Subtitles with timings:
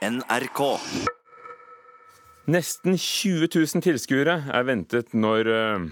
[0.00, 0.60] NRK.
[2.48, 5.82] Nesten 20 000 tilskuere er ventet når uh,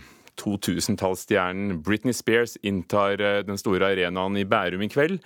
[0.40, 5.18] 2000-tallsstjernen Britney Spears inntar uh, den store arenaen i Bærum i kveld.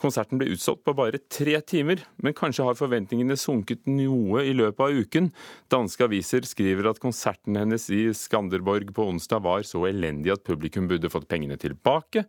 [0.00, 4.86] Konserten ble utsolgt på bare tre timer, men kanskje har forventningene sunket noe i løpet
[4.86, 5.28] av uken.
[5.68, 10.88] Danske aviser skriver at konserten hennes i Skanderborg på onsdag var så elendig at publikum
[10.88, 12.24] burde fått pengene tilbake,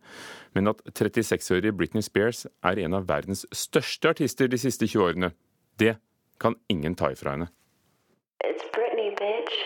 [0.52, 5.32] men at 36-årige Britney Spears er en av verdens største artister de siste 20 årene.
[5.82, 5.96] Det
[6.40, 7.48] kan ingen ta ifra henne.
[8.44, 9.56] It's Britney, bitch.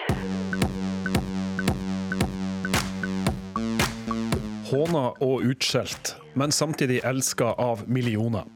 [4.71, 8.49] Håna og utskjelt, men samtidig elska av millioner.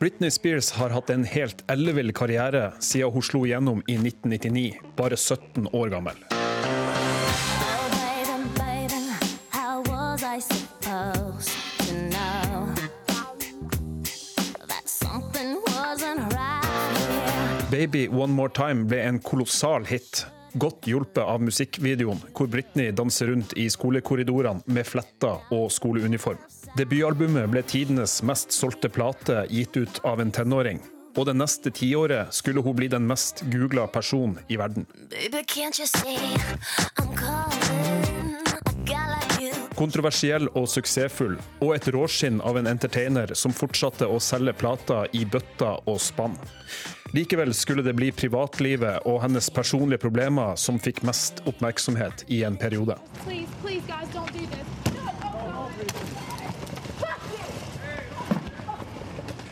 [0.00, 5.20] Britney Spears har hatt en helt ellevill karriere siden hun slo gjennom i 1999, bare
[5.20, 6.39] 17 år gammel.
[17.70, 20.26] Baby One More Time ble en kolossal hit.
[20.58, 26.40] Godt hjulpet av musikkvideoen, hvor Britney danser rundt i skolekorridorene med fletter og skoleuniform.
[26.74, 30.82] Debutalbumet ble tidenes mest solgte plate gitt ut av en tenåring.
[31.14, 34.86] Og det neste tiåret skulle hun bli den mest googla personen i verden.
[35.10, 36.18] Baby, can't you see
[36.98, 37.14] I'm
[39.80, 45.22] Kontroversiell og suksessfull, og et råskinn av en entertainer som fortsatte å selge plater i
[45.24, 46.36] bøtter og spann.
[47.16, 52.60] Likevel skulle det bli privatlivet og hennes personlige problemer som fikk mest oppmerksomhet i en
[52.60, 52.98] periode.
[53.24, 54.68] Please, please, guys, don't do this.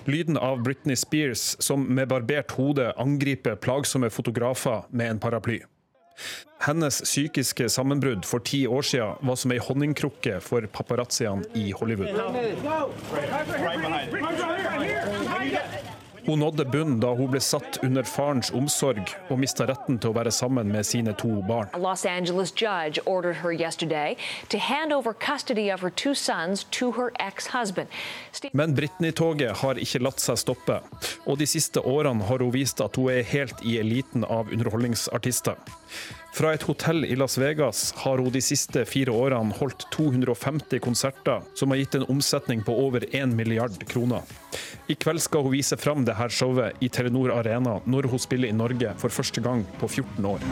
[0.09, 5.59] Lyden av Britney Spears som med barbert hode angriper plagsomme fotografer med en paraply.
[6.59, 12.19] Hennes psykiske sammenbrudd for ti år siden var som ei honningkrukke for paparazziene i Hollywood.
[16.29, 20.17] Hun nådde bunnen da hun ble satt under farens omsorg og mista retten til å
[20.19, 21.71] være sammen med sine to barn.
[21.73, 24.17] A Los Angeles judge ordered her yesterday
[24.53, 27.89] to hand over custody of her two sons to her ex-husband.
[28.53, 30.83] Men Britney-toget har ikke latt seg stoppe,
[31.25, 35.57] og de siste årene har hun vist at hun er helt i eliten av underholdningsartister.
[36.39, 41.43] Fra et hotell i Las Vegas har hun de siste fire årene holdt 250 konserter,
[41.59, 44.23] som har gitt en omsetning på over 1 milliard kroner.
[44.87, 48.53] I kveld skal hun vise fram det her showet i Telenor Arena når hun spiller
[48.53, 50.47] i Norge for første gang på 14 år.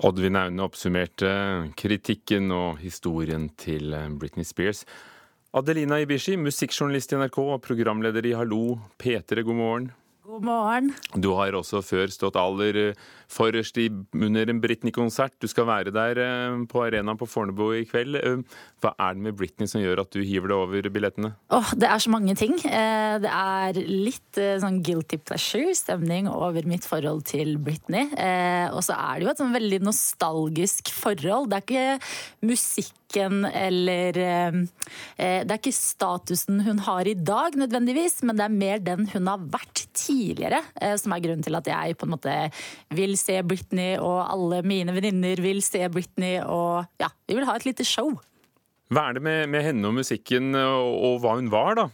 [0.00, 1.30] Oddvin Aune oppsummerte
[1.76, 4.86] kritikken og historien til Britney Spears.
[5.50, 9.88] Adelina Ibishi, musikkjournalist i NRK og programleder i Hallo P3, god morgen.
[10.30, 10.90] God morgen.
[11.18, 15.34] Du har også før stått aller eh, forrest i, under en Britney-konsert.
[15.42, 18.20] Du skal være der eh, på arenaen på Fornebu i kveld.
[18.20, 21.32] Eh, Hva er det med Britney som gjør at du hiver deg over billettene?
[21.50, 22.54] Åh, det er så mange ting.
[22.62, 28.06] Det er litt sånn guilty pleasure-stemning over mitt forhold til Britney.
[28.70, 31.50] Og så er det jo et sånn veldig nostalgisk forhold.
[31.50, 31.90] Det er ikke
[33.10, 34.54] musikken eller eh,
[35.16, 39.08] eh, Det er ikke statusen hun har i dag nødvendigvis, men det er mer den
[39.12, 42.50] hun har vært tidligere, eh, som er grunnen til at jeg på en måte
[42.90, 47.56] vil se Britney, og alle mine venninner vil se Britney, og ja, vi vil ha
[47.56, 48.12] et lite show.
[48.90, 51.84] Hva er det med, med henne og musikken og, og hva hun var, da,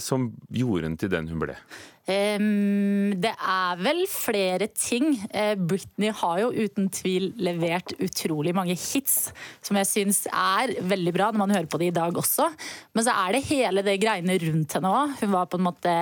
[0.00, 1.56] som gjorde henne til den hun ble?
[2.06, 5.16] Det er vel flere ting.
[5.34, 9.32] Eh, Britney har jo uten tvil levert utrolig mange hits,
[9.64, 12.46] som jeg syns er veldig bra når man hører på det i dag også.
[12.94, 15.16] Men så er det hele det greiene rundt henne òg.
[15.22, 15.94] Hun var på en måte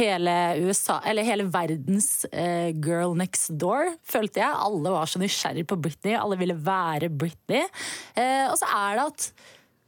[0.00, 4.62] hele USA, eller hele verdens eh, girl next door, følte jeg.
[4.66, 7.62] Alle var så nysgjerrig på Britney, alle ville være Britney.
[8.18, 9.30] Eh, og så er det at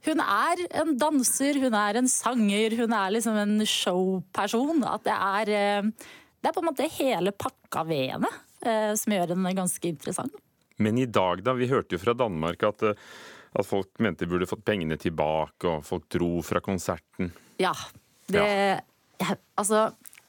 [0.07, 4.83] hun er en danser, hun er en sanger, hun er liksom en showperson.
[4.87, 8.31] At det er, eh, det er på en måte hele pakka ved henne
[8.65, 10.35] eh, som gjør henne ganske interessant.
[10.77, 11.55] Men i dag, da?
[11.57, 13.05] Vi hørte jo fra Danmark at, eh,
[13.57, 17.31] at folk mente de burde fått pengene tilbake, og folk dro fra konserten.
[17.61, 17.73] Ja.
[18.27, 18.43] Det,
[19.21, 19.37] ja.
[19.57, 19.87] altså,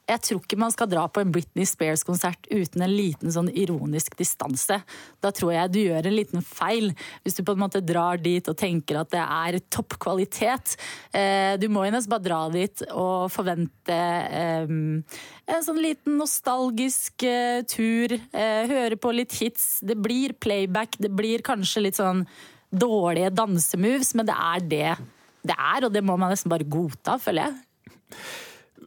[0.09, 4.15] jeg tror ikke man skal dra på en Britney Spears-konsert uten en liten sånn ironisk
[4.19, 4.79] distanse.
[5.21, 6.91] Da tror jeg du gjør en liten feil,
[7.23, 10.75] hvis du på en måte drar dit og tenker at det er topp kvalitet.
[11.13, 17.25] Eh, Du må jo nesten bare dra dit og forvente eh, en sånn liten nostalgisk
[17.27, 18.17] eh, tur.
[18.33, 19.79] Høre på litt hits.
[19.85, 22.25] Det blir playback, det blir kanskje litt sånn
[22.69, 24.91] dårlige dansemoves, men det er det
[25.39, 28.19] det er, og det må man nesten bare godta, føler jeg.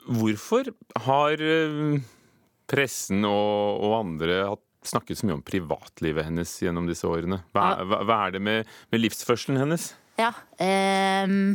[0.07, 0.73] Hvorfor
[1.07, 2.03] har eh,
[2.71, 7.43] pressen og, og andre hatt snakket så mye om privatlivet hennes gjennom disse årene.
[7.55, 9.93] Hva, hva, hva er det med, med livsførselen hennes?
[10.19, 10.33] Ja.
[10.61, 11.55] ehm,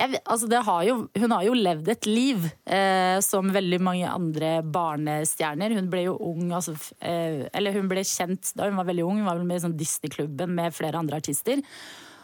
[0.00, 4.10] jeg, altså det har jo, hun har jo levd et liv eh, som veldig mange
[4.10, 5.76] andre barnestjerner.
[5.76, 6.74] Hun ble jo ung, altså,
[7.04, 9.20] eh, eller hun ble kjent da hun var veldig ung.
[9.20, 11.62] Hun var vel med i sånn Disney-klubben med flere andre artister.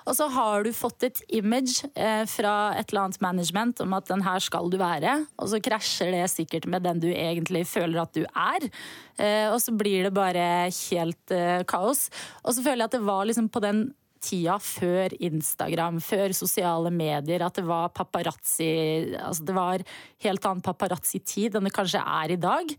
[0.06, 4.06] Og så har du fått et image eh, fra et eller annet management om at
[4.10, 8.04] den her skal du være, og så krasjer det sikkert med den du egentlig føler
[8.04, 8.70] at du er.
[9.18, 12.06] Eh, og så blir det bare helt eh, kaos.
[12.44, 13.88] Og så føler jeg at det var liksom på den
[14.26, 19.84] tida før Instagram, før sosiale medier, at det var paparazzi altså Det var
[20.24, 22.72] helt annen paparazzi-tid enn det kanskje er i dag.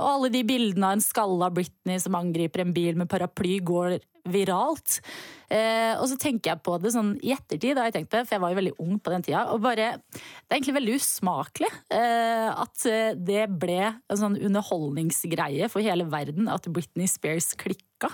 [0.00, 3.98] Og alle de bildene av en skalla Britney som angriper en bil med paraply, går
[4.32, 4.98] viralt.
[5.46, 8.42] Eh, og så tenker jeg på det sånn i ettertid, da jeg tenkte, for jeg
[8.42, 9.44] var jo veldig ung på den tida.
[9.54, 15.70] Og bare, det er egentlig veldig usmakelig eh, at eh, det ble en sånn underholdningsgreie
[15.72, 18.10] for hele verden at Britney Spears klikka.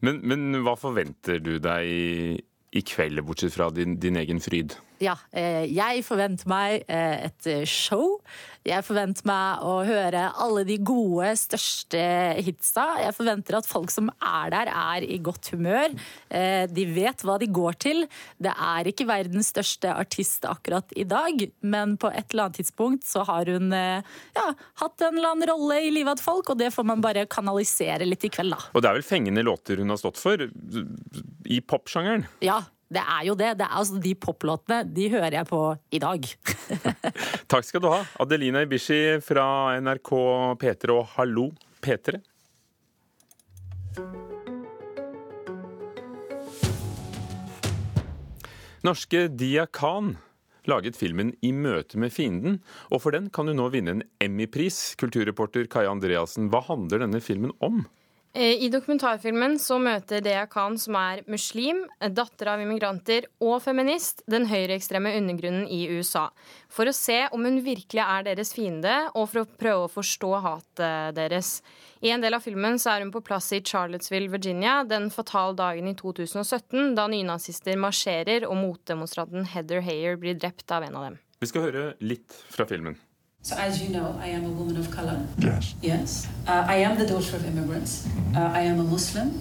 [0.00, 2.38] Men, men hva forventer du deg i,
[2.72, 4.78] i kveld, bortsett fra din, din egen fryd?
[5.00, 8.18] Ja, eh, jeg forventer meg eh, et show.
[8.68, 12.00] Jeg forventer meg å høre alle de gode, største
[12.44, 12.84] hitsa.
[13.00, 15.94] Jeg forventer at folk som er der, er i godt humør.
[16.28, 18.04] Eh, De vet hva de går til.
[18.36, 23.08] Det er ikke verdens største artist akkurat i dag, men på et eller annet tidspunkt
[23.08, 24.04] så har hun eh,
[24.36, 24.44] ja,
[24.82, 28.04] hatt en eller annen rolle i livet til folk, og det får man bare kanalisere
[28.04, 28.60] litt i kveld, da.
[28.74, 32.28] Og det er vel fengende låter hun har stått for i popsjangeren?
[32.44, 33.52] Ja, det er jo det.
[33.60, 35.60] det er, altså, de poplåtene de hører jeg på
[35.94, 36.26] i dag.
[37.52, 40.10] Takk skal du ha, Adelina Ibishi fra NRK
[40.58, 41.50] P3 og Hallo
[41.84, 42.18] P3.
[48.80, 50.16] Norske Dia Khan
[50.68, 52.58] laget filmen I møte med fienden,
[52.90, 54.96] og for den kan du nå vinne en Emmy-pris.
[55.00, 57.84] Kulturreporter Kaja Andreassen, hva handler denne filmen om?
[58.32, 61.80] Eh, I dokumentarfilmen så møter Dea Khan, som er muslim,
[62.14, 66.28] datter av immigranter og feminist, den høyreekstreme undergrunnen i USA.
[66.70, 70.30] For å se om hun virkelig er deres fiende, og for å prøve å forstå
[70.46, 71.56] hatet deres.
[72.06, 75.58] I en del av filmen så er hun på plass i Charlottesville, Virginia, den fatale
[75.58, 81.10] dagen i 2017, da nynazister marsjerer og motdemonstranten Heather Heyer blir drept av en av
[81.10, 81.22] dem.
[81.42, 82.94] Vi skal høre litt fra filmen.
[83.42, 85.18] So, as you know, I am a woman of color.
[85.38, 85.74] Yes.
[85.80, 86.28] Yes.
[86.46, 88.06] Uh, I am the daughter of immigrants.
[88.36, 89.40] Uh, I am a Muslim.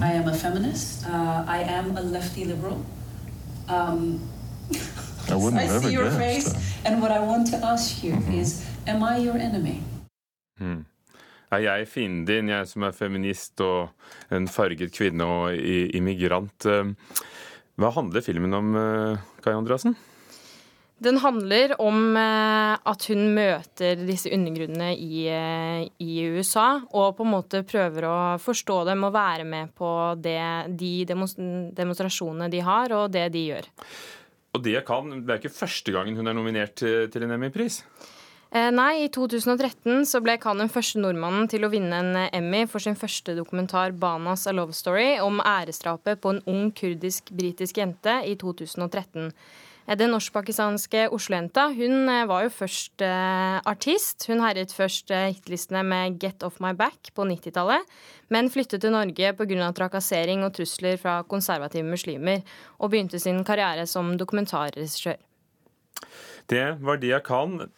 [0.00, 1.04] I am a feminist.
[1.06, 2.80] Uh, I am a lefty liberal.
[3.68, 4.20] Um,
[5.28, 6.92] I wouldn't I have see ever your guessed face, that.
[6.92, 9.80] and what I want to ask you is Am I your enemy?
[11.52, 13.88] Er jeg fienden din, jeg som er feminist og
[14.32, 15.56] en farget kvinne og
[15.94, 16.66] immigrant?
[16.66, 16.84] Eh,
[17.78, 19.96] Hva handler filmen om, eh, Kai Andreassen?
[21.02, 27.26] Den handler om eh, at hun møter disse undergrunnene i, eh, i USA, og på
[27.26, 29.90] en måte prøver å forstå dem og være med på
[30.22, 30.38] det,
[30.78, 33.68] de demonstrasjonene de har, og det de gjør.
[34.54, 37.80] Og det kan, det er ikke første gangen hun er nominert til, en Emmy-pris.
[38.54, 42.68] Eh, nei, i 2013 så ble Khan den første nordmannen til å vinne en Emmy
[42.70, 48.20] for sin første dokumentar 'Banas A Love Story' om æresdrapet på en ung kurdisk-britisk jente
[48.22, 49.32] i 2013.
[49.86, 54.26] Eh, Den norsk-pakistanske Oslo-jenta hun eh, var jo først eh, artist.
[54.28, 57.84] Hun herjet først hitlistene med 'Get Off My Back' på 90-tallet,
[58.28, 59.72] men flyttet til Norge pga.
[59.72, 62.42] trakassering og trusler fra konservative muslimer,
[62.78, 65.16] og begynte sin karriere som dokumentarregissør.
[66.48, 67.70] Det var Dia Khan.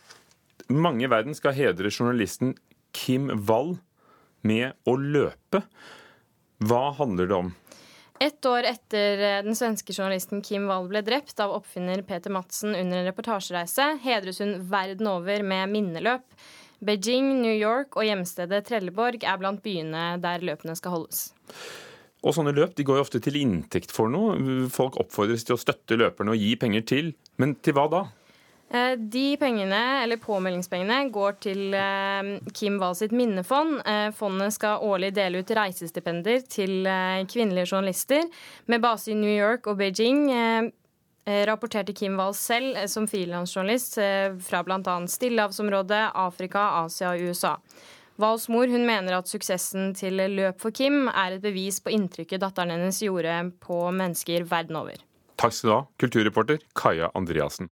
[0.69, 2.57] Mange i verden skal hedre journalisten
[2.93, 3.79] Kim Wall
[4.43, 5.63] med å løpe.
[6.59, 7.55] Hva handler det om?
[8.21, 12.73] Ett år etter eh, den svenske journalisten Kim Wall ble drept av oppfinner Peter Madsen
[12.75, 16.25] under en reportasjereise, hedres hun verden over med minneløp.
[16.87, 21.29] Beijing, New York og hjemstedet Trelleborg er blant byene der løpene skal holdes.
[22.25, 24.37] Og sånne løp de går jo ofte til inntekt for noe.
[24.73, 27.13] Folk oppfordres til å støtte løperne og gi penger til.
[27.41, 28.03] Men til hva da?
[28.71, 33.79] Eh, De pengene, eller påmeldingspengene, går til eh, Kim Wahl sitt minnefond.
[33.87, 36.89] Eh, Fondet skal årlig dele ut reisestipender til
[37.31, 38.27] kvinnelige journalister
[38.67, 40.27] med base i New York og Beijing.
[41.27, 43.97] Rapporterte Kim Wahl selv som frilansjournalist
[44.47, 44.95] fra bl.a.
[45.11, 47.57] Stillehavsområdet, Afrika, Asia og USA.
[48.23, 52.45] Walls mor hun mener at suksessen til Løp for Kim er et bevis på inntrykket
[52.45, 55.03] datteren hennes gjorde på mennesker verden over.
[55.37, 57.69] Takk skal du ha, kulturreporter Kaja Andreassen.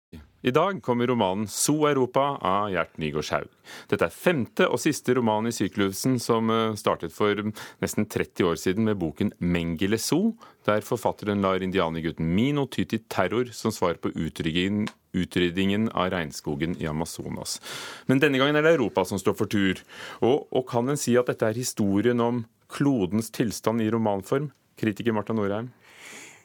[0.41, 3.47] I dag kommer romanen So Europa av Gjert Nygaard Schaug.
[3.91, 7.41] Dette er femte og siste roman i syklusen som eh, startet for
[7.83, 13.03] nesten 30 år siden med boken Mengele Zoo', der forfatteren lar indianergutten Mino ty til
[13.11, 17.59] terror som svar på utryddingen av regnskogen i Amazonas.
[18.07, 19.83] Men denne gangen er det Europa som står for tur.
[20.23, 24.53] Og, og kan en si at dette er historien om klodens tilstand i romanform?
[24.79, 25.73] Kritiker Marta Norheim.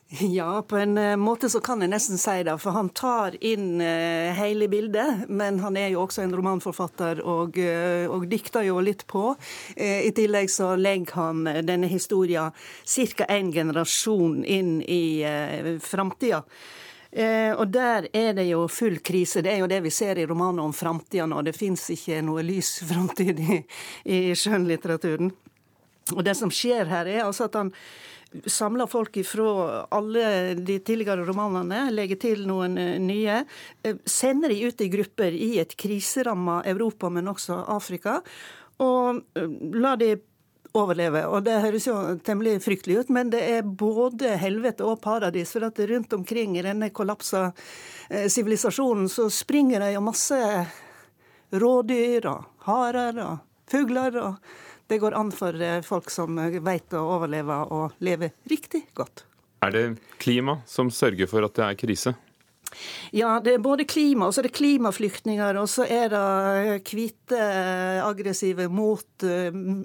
[0.38, 2.54] Ja, på en eh, måte så kan jeg nesten si det.
[2.62, 5.24] For han tar inn uh, hele bildet.
[5.28, 9.32] Men han er jo også en romanforfatter og, uh, og dikter jo litt på.
[9.74, 13.26] I tillegg så legger han denne historien ca.
[13.28, 15.24] en generasjon inn i
[15.82, 16.44] framtida.
[17.16, 19.42] Eh, og der er det jo full krise.
[19.42, 21.44] Det er jo det vi ser i romaner om framtida nå.
[21.46, 23.60] Det fins ikke noe lys framtid i,
[24.10, 25.30] i skjønnlitteraturen.
[26.14, 27.70] Og det som skjer her, er altså at han
[28.46, 33.40] samler folk fra alle de tidligere romanene, legger til noen eh, nye.
[33.82, 38.20] eh, Sender de ut i grupper i et kriseramma Europa, men også Afrika.
[38.82, 40.16] Og eh, lar de
[40.74, 41.22] overleve.
[41.30, 45.54] Og det høres jo temmelig fryktelig ut, men det er både helvete og paradis.
[45.54, 47.52] For at rundt omkring i denne kollapsa
[48.10, 50.40] sivilisasjonen så springer det jo masse
[51.54, 54.18] rådyr og harer og fugler.
[54.18, 54.34] og
[54.90, 59.24] det går an for eh, folk som vet å overleve og leve riktig godt.
[59.64, 59.84] Er det
[60.20, 62.14] klima som sørger for at det er krise?
[63.14, 67.38] Ja, det er både klima, og så er det klimaflyktninger, og så er det hvite,
[68.02, 69.26] aggressive mot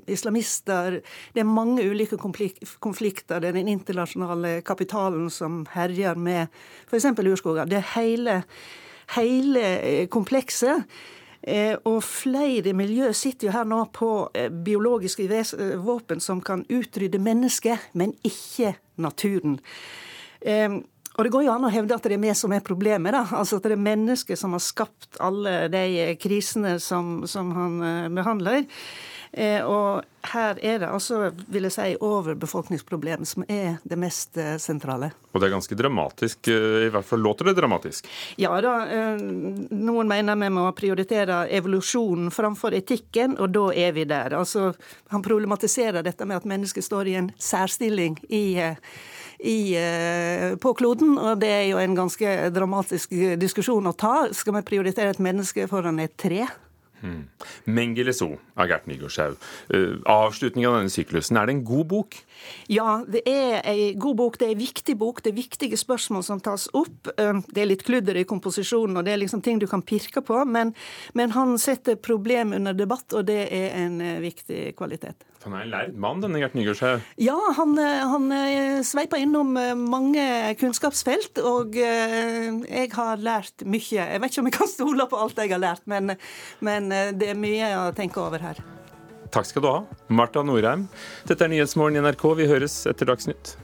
[0.09, 0.97] islamister.
[1.35, 3.39] Det er mange ulike konflikter.
[3.39, 6.47] Det er den internasjonale kapitalen som herjer med
[6.89, 7.11] f.eks.
[7.13, 7.69] urskoger.
[7.69, 8.41] Det er hele,
[9.15, 10.89] hele komplekset.
[11.49, 15.25] Eh, og flere miljø sitter jo her nå på eh, biologiske
[15.81, 19.59] våpen som kan utrydde mennesket, men ikke naturen.
[21.19, 23.11] Og det går jo an å hevde at det er vi som er problemet.
[23.11, 27.75] da, altså At det er mennesket som har skapt alle de krisene som, som han
[28.15, 28.63] behandler.
[29.31, 30.01] Eh, og
[30.33, 35.12] her er det altså, vil jeg si, overbefolkningsproblem som er det mest eh, sentrale.
[35.31, 38.09] Og det er ganske dramatisk, eh, i hvert fall låter det dramatisk?
[38.41, 38.74] Ja da.
[39.19, 44.33] Noen mener vi må prioritere evolusjonen framfor etikken, og da er vi der.
[44.39, 44.71] Altså,
[45.13, 48.43] han problematiserer dette med at mennesket står i en særstilling i
[49.39, 49.71] i,
[50.59, 54.25] på kloden, og det er jo en ganske dramatisk diskusjon å ta.
[54.36, 56.41] Skal vi prioritere et menneske foran et tre?
[56.99, 57.29] Hmm.
[57.63, 59.37] Mengele So av Gert Nygaardshaug.
[59.71, 62.17] Uh, avslutningen av denne syklusen, er det en god bok?
[62.71, 64.39] Ja, det er en god bok.
[64.39, 65.23] Det er en viktig bok.
[65.23, 67.11] Det er viktige spørsmål som tas opp.
[67.15, 70.23] Uh, det er litt kludder i komposisjonen, og det er liksom ting du kan pirke
[70.25, 70.73] på, men,
[71.15, 75.23] men han setter problem under debatt, og det er en uh, viktig kvalitet.
[75.45, 77.05] Han er en lærd mann, denne Gert Nygaardshaug?
[77.23, 78.25] Ja, han, han
[78.83, 79.53] sveiper innom
[79.87, 80.25] mange
[80.59, 84.03] kunnskapsfelt, og jeg har lært mye.
[84.03, 86.11] Jeg vet ikke om jeg kan stole på alt jeg har lært, men,
[86.59, 88.60] men det er mye å tenke over her.
[89.29, 89.79] Takk skal du ha,
[90.10, 90.88] Marta Norheim.
[91.29, 92.24] Dette er Nyhetsmorgen i NRK.
[92.39, 93.55] Vi høres etter Dagsnytt.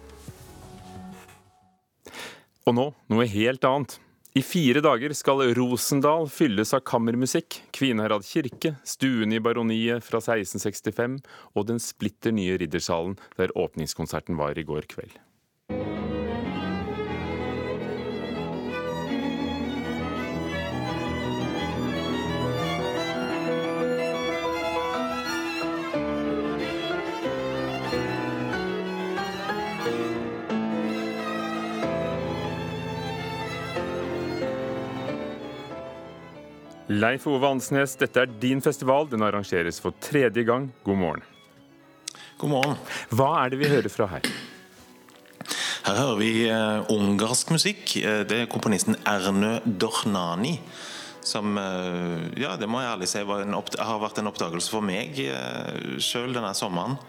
[2.66, 4.00] Og nå noe helt annet.
[4.36, 7.62] I fire dager skal Rosendal fylles av kammermusikk.
[7.74, 11.22] Kvinnherad kirke, stuen i baroniet fra 1665
[11.56, 15.16] og den splitter nye Riddersalen, der åpningskonserten var i går kveld.
[36.86, 39.08] Leif Ove Ansnes, dette er din festival.
[39.10, 40.70] Den arrangeres for tredje gang.
[40.86, 41.24] God morgen.
[42.38, 42.76] God morgen.
[43.10, 44.28] Hva er det vi hører fra her?
[45.86, 47.96] Her hører vi uh, ungarsk musikk.
[47.98, 50.60] Eh, det er komponisten Ernø Dornani.
[51.26, 55.98] Som uh, ja, det må jeg ærlig si har vært en oppdagelse for meg uh,
[55.98, 57.00] sjøl denne sommeren.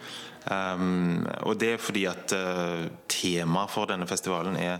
[0.50, 4.79] Um, og det er fordi at uh, temaet for denne festivalen er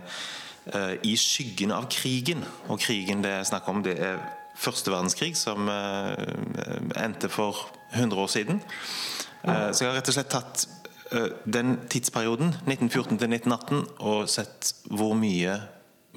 [1.07, 2.41] i skyggen av krigen.
[2.67, 4.17] Og krigen det er snakk om, det er
[4.59, 6.11] første verdenskrig, som uh,
[6.99, 8.59] endte for 100 år siden.
[9.45, 10.67] Uh, så jeg har rett og slett tatt
[11.47, 15.55] den tidsperioden, 1914 til 1918, og sett hvor mye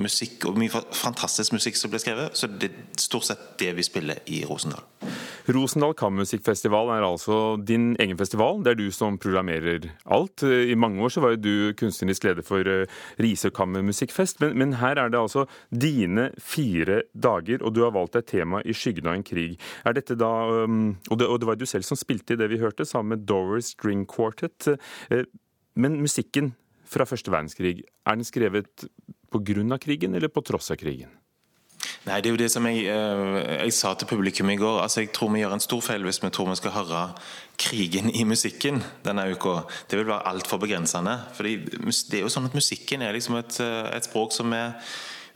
[0.00, 2.37] musikk, og mye fantastisk musikk som ble skrevet.
[2.37, 4.83] Så det er stort sett det vi spiller i Rosendal.
[5.54, 8.61] Rosendal Kammermusikkfestival er altså din egen festival.
[8.62, 10.45] Det er du som programmerer alt.
[10.45, 12.90] I mange år så var jo du kunstnerisk leder for eh,
[13.23, 18.19] Risør Kammermusikkfest, men, men, her er det altså dine fire dager, og du har valgt
[18.21, 19.57] et tema i skyggen av en krig.
[19.85, 20.30] Er dette da,
[20.64, 23.16] um, og det, og det var du selv som spilte i det vi hørte, sammen
[23.16, 24.69] med Doris String Quartet.
[25.11, 25.25] Eh,
[25.80, 26.54] men musikken
[26.90, 28.88] fra første verdenskrig, er den skrevet
[29.30, 29.78] pga.
[29.78, 31.20] krigen eller på tross av krigen?
[32.09, 33.35] Nei, det er jo det som jeg, eh,
[33.66, 34.80] jeg, sa til publikum i går.
[34.80, 37.02] altså Jeg tror vi gjør en stor feil hvis vi tror vi skal høre
[37.61, 39.66] krigen i musikken denne uka.
[39.90, 41.19] Det vil være altfor begrensende.
[41.37, 44.80] Fordi det er jo sånn at musikken er liksom et, eh, et språk som er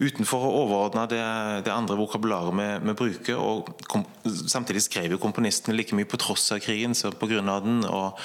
[0.01, 1.23] utenfor å overordne det,
[1.69, 3.37] det andre vokabularet vi, vi bruker.
[3.37, 7.49] og kom, Samtidig skrev jo komponistene like mye på tross av krigen som på grunn
[7.53, 7.85] av den.
[7.85, 8.19] og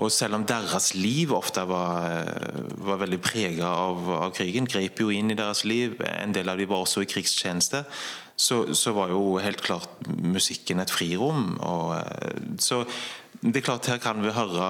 [0.00, 2.24] og selv om deres liv ofte var,
[2.80, 6.60] var veldig prega av, av, krigen, grep jo inn i deres liv, en del av
[6.60, 7.84] dem var også i krigstjeneste,
[8.40, 11.58] så, så var jo helt klart musikken et frirom.
[11.60, 11.92] Og,
[12.62, 12.86] så
[13.40, 14.68] det er klart Her kan vi høre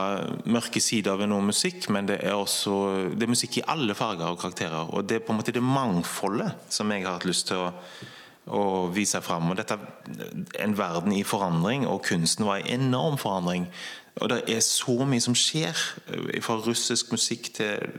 [0.51, 2.75] mørke sider ved noe musikk, men det er også
[3.15, 4.91] det er musikk i alle farger og karakterer.
[4.95, 7.71] Og det er på en måte det mangfoldet som jeg har hatt lyst til å,
[8.51, 9.51] å vise fram.
[9.51, 13.71] Og dette er en verden i forandring, og kunsten var i enorm forandring.
[14.17, 15.77] Og det er så mye som skjer.
[16.43, 17.91] Fra russisk musikk til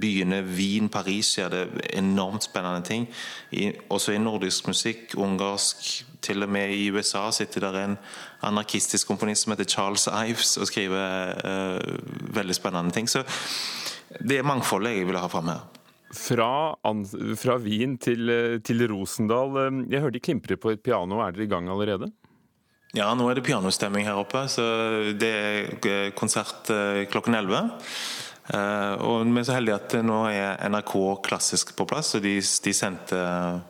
[0.00, 1.64] byene Wien, Paris skjer det
[1.96, 3.06] enormt spennende ting.
[3.50, 7.92] I, også i nordisk musikk, ungarsk Til og med i USA sitter der en
[8.42, 13.06] anarkistisk komponist som heter Charles Ives og skriver uh, veldig spennende ting.
[13.08, 13.22] Så
[14.18, 15.62] det er mangfoldet jeg vil ha fram her.
[16.10, 16.74] Fra,
[17.38, 18.32] fra Wien til,
[18.64, 19.86] til Rosendal.
[19.86, 21.20] Jeg hørte de klimpre på et piano.
[21.22, 22.10] Er dere i gang allerede?
[22.96, 24.46] Ja, nå er det pianostemming her oppe.
[24.48, 24.64] så
[25.18, 27.68] Det er konsert eh, klokken 11.
[28.48, 30.94] Uh, og Vi er så heldige at nå er NRK
[31.26, 32.14] klassisk på plass.
[32.16, 33.18] og De, de sendte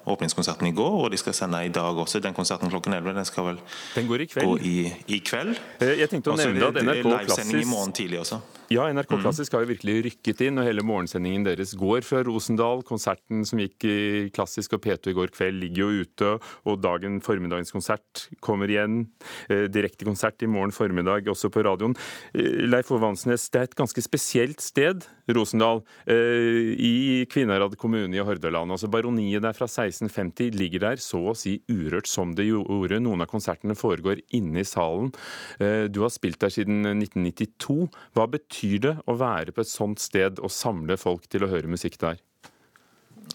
[0.07, 2.21] åpningskonserten i går, og de skal sende i dag også.
[2.23, 3.59] Den konserten klokken 11 den skal vel
[3.97, 4.47] den går i kveld.
[4.47, 4.77] gå i,
[5.09, 5.59] i kveld.
[5.83, 8.39] Jeg tenkte å nevne at NRK Livesending i morgen tidlig også.
[8.69, 9.21] Ja, NRK mm.
[9.23, 12.83] Klassisk har jo virkelig rykket inn, og hele morgensendingen deres går fra Rosendal.
[12.85, 13.99] Konserten som gikk i
[14.37, 16.33] Klassisk og P2 i går kveld ligger jo ute,
[16.69, 19.07] og dagen formiddagens konsert kommer igjen.
[19.49, 21.97] Eh, direkte konsert i morgen formiddag også på radioen.
[22.35, 28.17] Eh, Leif Ove Ansnes, det er et ganske spesielt sted, Rosendal, eh, i Kvinnherad kommune
[28.17, 28.73] i Hordaland.
[28.73, 33.01] Altså Baroniet der fra 1650 ligger der så å si urørt som det gjorde.
[33.03, 35.13] Noen av konsertene foregår inne i salen.
[35.61, 37.89] Eh, du har spilt der siden 1992.
[38.17, 41.71] Hva betyr det å være på et sånt sted og samle folk til å høre
[41.71, 42.19] musikk der?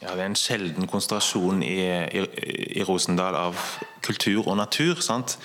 [0.01, 2.23] Ja, Det er en sjelden konsentrasjon i, i,
[2.79, 3.59] i, Rosendal av
[4.03, 5.01] kultur og natur.
[5.01, 5.37] sant?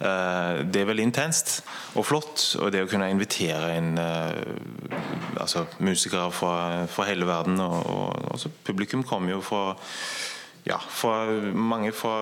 [0.00, 1.60] Eh, det er veldig intenst
[1.94, 2.44] og flott.
[2.60, 6.54] Og det å kunne invitere inn eh, altså, musikere fra,
[6.90, 9.64] fra, hele verden og, og altså, Publikum kommer jo fra
[10.64, 11.24] ja, fra
[11.56, 12.18] mange fra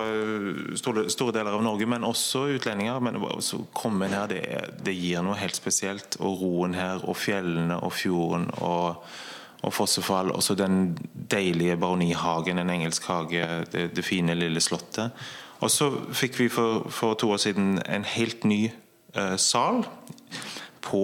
[0.79, 3.01] store, store, deler av Norge, men også utlendinger.
[3.03, 3.33] Men å
[3.75, 4.43] komme inn her, det,
[4.79, 6.19] det, gir noe helt spesielt.
[6.23, 9.03] Og roen her, og fjellene og fjorden og,
[9.59, 10.31] og Fossefall.
[10.35, 15.15] Også den deilige baronihagen, en engelsk hage, det, det fine lille slottet.
[15.59, 18.69] Og så fikk vi for, for, to år siden en helt ny
[19.17, 19.83] uh, sal
[20.85, 21.03] på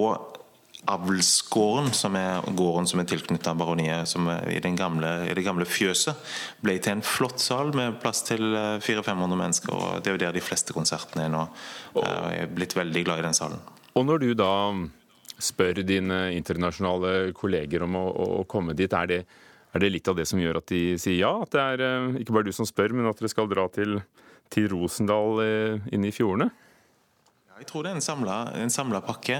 [0.85, 6.17] avlsgården, som er gården som er tilknytta baroniet, som i, gamle, i, det gamle fjøset,
[6.61, 9.73] ble til en flott sal med plass til 400-500 eh, mennesker.
[9.73, 11.47] og Det er jo der de fleste konsertene er nå.
[11.97, 13.63] Jeg er blitt veldig glad i den salen.
[13.95, 14.53] Og når du da
[15.41, 18.05] spør dine internasjonale kolleger om å,
[18.41, 19.21] å komme dit, er det,
[19.73, 21.33] er det, litt av det som gjør at de sier ja?
[21.43, 23.97] At det er eh, ikke bare du som spør, men at dere skal dra til,
[24.55, 26.51] til Rosendal eh, inne i fjordene?
[27.55, 29.37] Jeg tror det er en samla pakke.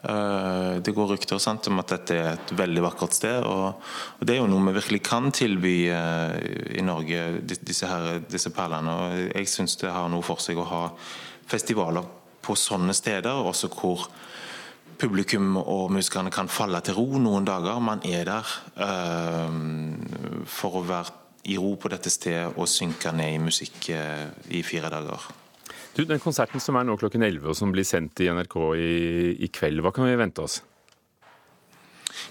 [0.00, 3.44] Eh, det går rykter sant, om at dette er et veldig vakkert sted.
[3.44, 3.82] Og,
[4.24, 6.38] det er jo noe vi virkelig kan tilby eh,
[6.80, 8.94] i Norge, disse, her, disse perlene.
[8.94, 10.82] Og jeg syns det har noe for seg å ha
[11.48, 12.08] festivaler
[12.44, 14.08] på sånne steder, også hvor
[14.98, 17.76] publikum og musikerne kan falle til ro noen dager.
[17.84, 18.56] Man er der
[20.48, 24.62] for å være i ro på dette stedet og synke ned i musikk uh, i
[24.66, 25.28] fire dager.
[25.96, 28.92] Du, Den konserten som er nå klokken 11 og som blir sendt i NRK i,
[29.46, 30.60] i kveld, hva kan vi vente oss?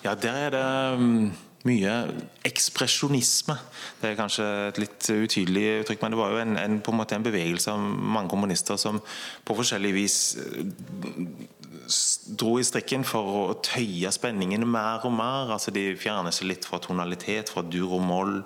[0.03, 0.63] Ja, der er det
[0.99, 1.31] um,
[1.67, 1.93] mye
[2.47, 3.57] ekspresjonisme.
[3.99, 6.99] Det er kanskje et litt utydelig uttrykk, men det var jo en, en, på en
[7.01, 9.01] måte en bevegelse av mange komponister som
[9.43, 10.63] på forskjellig vis uh,
[12.39, 15.53] dro i strikken for å tøye spenningen mer og mer.
[15.55, 18.37] altså De fjerner seg litt fra tonalitet, fra dur og moll,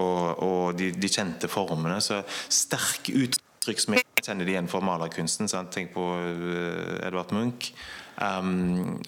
[0.00, 2.00] og, og de, de, kjente formene.
[2.04, 5.50] Så sterk uttrykk som jeg kjenner de igjen fra malerkunsten.
[5.50, 5.72] Sant?
[5.74, 7.72] Tenk på uh, Edvard Munch.
[8.14, 9.00] Um,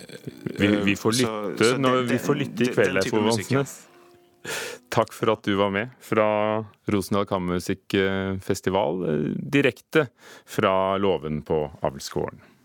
[0.59, 3.77] vi, vi, får lytte, så, så den, vi får lytte i kveld, Leif Vansnes.
[4.95, 6.27] Takk for at du var med fra
[6.91, 10.07] Rosendal Kammermusikkfestival, eh, direkte
[10.47, 12.56] fra låven på Avlsgården.